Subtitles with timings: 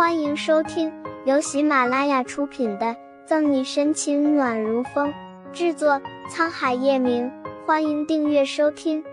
[0.00, 0.90] 欢迎收听
[1.26, 2.86] 由喜马拉雅出品的
[3.26, 5.12] 《赠你深情暖如风》，
[5.52, 7.30] 制作沧海夜明。
[7.66, 9.04] 欢迎订阅收听。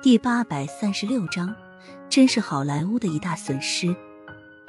[0.00, 1.52] 第八百三十六章，
[2.08, 3.92] 真是好莱坞的一大损失。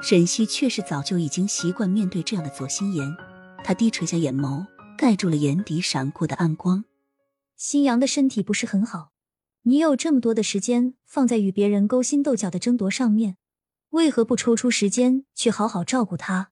[0.01, 3.15] 沈西确实早就已经习惯面对这样的左心言，
[3.63, 4.65] 他低垂下眼眸，
[4.97, 6.85] 盖住了眼底闪过的暗光。
[7.55, 9.10] 新阳的身体不是很好。
[9.63, 13.37] 你有这么多的时间放在与别人勾心斗角的争夺上面，
[13.89, 16.51] 为何不抽出时间去好好照顾他？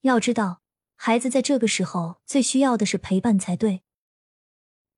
[0.00, 0.62] 要知道，
[0.96, 3.82] 孩子在这个时候最需要的是陪伴才对。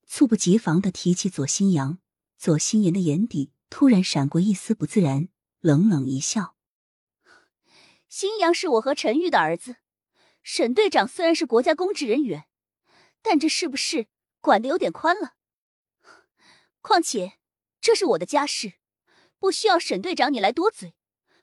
[0.07, 1.99] 猝不及防的提起左新阳，
[2.39, 5.29] 左心言的眼底突然闪过一丝不自然，
[5.61, 6.55] 冷冷一笑
[8.09, 9.79] ：“新阳是我和陈玉的儿子，
[10.45, 12.45] 沈队长虽然是国家公职人员，
[13.21, 14.07] 但这是不是
[14.41, 15.33] 管的有点宽了？”
[16.87, 17.33] 况且，
[17.81, 18.75] 这是我的家事，
[19.41, 20.95] 不需要沈队长你来多嘴。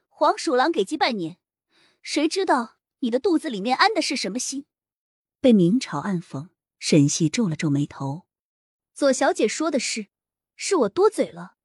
[0.08, 1.38] 黄鼠狼给鸡拜年，
[2.02, 4.66] 谁知道你的肚子里面安的是什么心？
[5.42, 6.48] 被明嘲暗讽，
[6.80, 8.26] 沈西皱了皱眉头。
[8.94, 10.08] 左小姐说的是，
[10.56, 11.58] 是我多嘴了。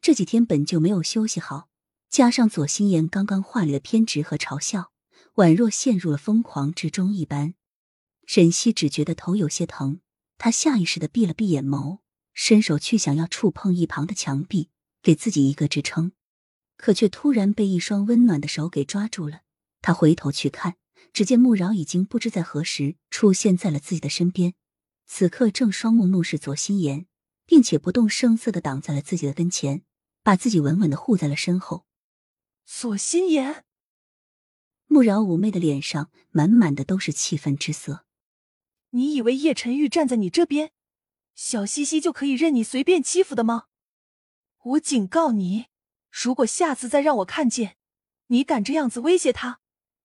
[0.00, 1.68] 这几天本就没有休息好，
[2.08, 4.90] 加上左心言刚刚话里的偏执和嘲笑，
[5.36, 7.54] 宛若陷入了疯狂之中一般。
[8.26, 10.00] 沈西只觉得头有些疼，
[10.36, 12.00] 他下意识的闭了闭眼眸。
[12.36, 14.68] 伸手去想要触碰一旁的墙壁，
[15.02, 16.12] 给自己一个支撑，
[16.76, 19.40] 可却突然被一双温暖的手给抓住了。
[19.80, 20.76] 他回头去看，
[21.14, 24.52] 只见穆饶已经不知在何时出现在了自己的身边，
[25.06, 27.06] 此刻正双目怒视左心言，
[27.46, 29.82] 并且不动声色的挡在了自己的跟前，
[30.22, 31.86] 把自己稳稳的护在了身后。
[32.66, 33.64] 左心言，
[34.86, 38.04] 穆饶妩媚的脸上满满的都是气愤之色。
[38.90, 40.72] 你以为叶晨玉站在你这边？
[41.36, 43.64] 小西西就可以任你随便欺负的吗？
[44.62, 45.66] 我警告你，
[46.10, 47.76] 如果下次再让我看见
[48.28, 49.60] 你敢这样子威胁他，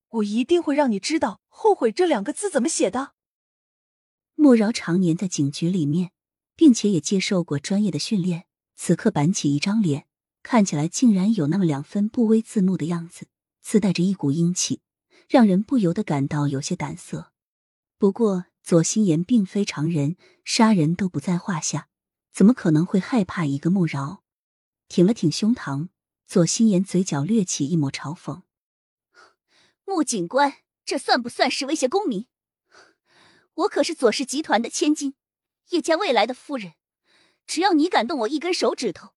[0.09, 3.13] 我一定会让你知道“后悔”这两个字怎么写的。
[4.35, 6.11] 莫饶常年在警局里面，
[6.57, 8.45] 并且也接受过专业的训练，
[8.75, 10.07] 此刻板起一张脸，
[10.43, 13.29] 看起来竟然有那么两分不威自怒的样子，
[13.61, 14.81] 自带着一股英气，
[15.29, 17.31] 让人不由得感到有些胆色。
[17.97, 18.47] 不过。
[18.63, 21.89] 左心言并非常人，杀人都不在话下，
[22.31, 24.23] 怎么可能会害怕一个穆饶？
[24.87, 25.89] 挺了挺胸膛，
[26.27, 28.43] 左心言嘴角掠起一抹嘲讽
[29.85, 32.27] ：“穆警官，这算不算是威胁公民？
[33.53, 35.15] 我可是左氏集团的千金，
[35.69, 36.73] 叶家未来的夫人，
[37.47, 39.13] 只要你敢动我一根手指头，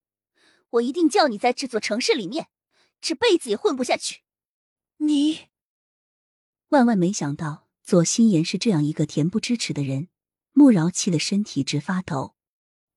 [0.71, 2.49] 我一定叫你在这座城市里面
[3.01, 4.23] 这辈子也混不下去。”
[4.99, 5.49] 你
[6.69, 7.64] 万万没想到。
[7.85, 10.09] 左心言是这样一个恬不知耻的人，
[10.53, 12.35] 穆饶气得身体直发抖。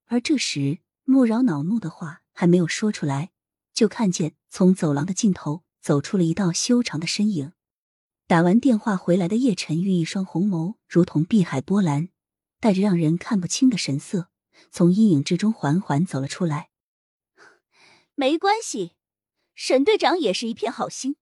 [0.05, 3.31] 而这时，穆饶恼怒的话还没有说出来，
[3.73, 7.51] 就看见从走廊的尽头走出了一道修长的身影。
[8.27, 12.07] 打完电话回来的叶晨玉，一双红眸如同碧海波澜，
[12.61, 14.29] 带着让人看不清的神色，
[14.71, 16.69] 从阴影之中缓缓走了出来。
[18.15, 18.93] 没关系，
[19.53, 21.17] 沈队长也是一片好心。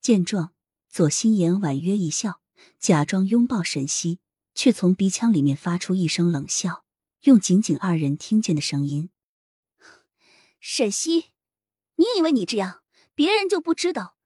[0.00, 0.54] 见状，
[0.88, 2.41] 左心言婉约一笑。
[2.78, 4.18] 假装拥抱沈西，
[4.54, 6.84] 却从鼻腔里面发出一声冷笑，
[7.22, 9.10] 用仅仅二人听见的声音
[10.58, 11.32] ：“沈西，
[11.96, 12.82] 你以为你这样，
[13.14, 14.16] 别人就不知道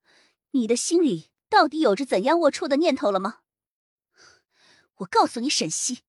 [0.52, 3.40] 你的心里到底有着怎样龌龊的念头了吗？
[4.96, 6.00] 我告诉你，沈西，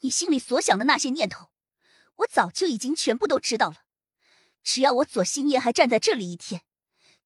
[0.00, 1.50] 你心里所想的那些念头，
[2.18, 3.78] 我早就已经全部都知道了。
[4.62, 6.62] 只要我左心叶还站在这里一天，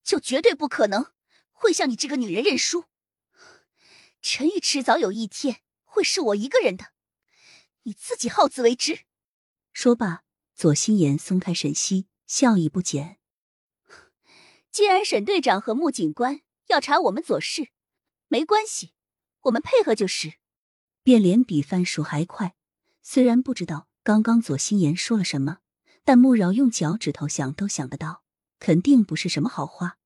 [0.03, 1.13] 就绝对不可能
[1.53, 2.85] 会向你这个女人认输。”
[4.23, 6.93] 陈玉迟早有一天会是我一个人的，
[7.85, 9.01] 你自己好自为之。
[9.73, 13.19] 说罢，左心言松开沈西，笑意不减。
[14.71, 17.71] 既然沈队长和穆警官要查我们左氏，
[18.29, 18.93] 没关系，
[19.43, 20.35] 我们配合就是。
[21.03, 22.55] 变脸比番薯还快。
[23.03, 25.59] 虽然不知道刚刚左心言说了什么，
[26.05, 28.23] 但穆饶用脚趾头想都想得到，
[28.59, 29.99] 肯定不是什么好话。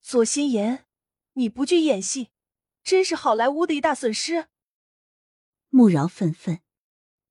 [0.00, 0.86] 左心言，
[1.34, 2.31] 你不去演戏。
[2.84, 4.46] 真是好莱坞的一大损失。
[5.70, 6.60] 穆饶愤愤，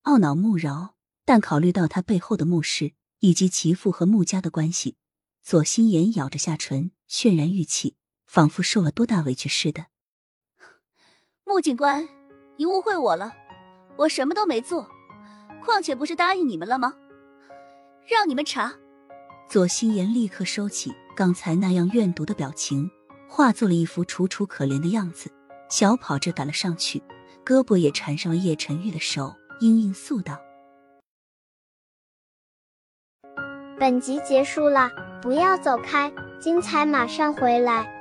[0.03, 0.95] 懊恼穆饶，
[1.25, 4.97] 但考虑到他背后的穆氏以及其父和穆家的关系，
[5.43, 7.95] 左心言咬着下唇，渲然欲泣，
[8.25, 9.87] 仿佛受了多大委屈似的。
[11.43, 12.07] 穆警官，
[12.57, 13.33] 你误会我了，
[13.97, 14.89] 我什么都没做，
[15.63, 16.95] 况且不是答应你们了吗？
[18.07, 18.73] 让你们查。
[19.49, 22.89] 左心言立刻收起刚才那样怨毒的表情，
[23.27, 25.29] 化作了一副楚楚可怜的样子。
[25.71, 27.01] 小跑着赶了上去，
[27.45, 30.37] 胳膊也缠上了叶晨玉的手，嘤嘤诉道
[33.79, 34.91] ：“本集结束了，
[35.21, 38.00] 不要走开，精彩马上回来。